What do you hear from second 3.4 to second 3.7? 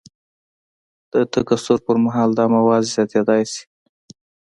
شي.